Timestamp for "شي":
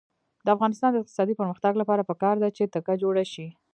3.33-3.47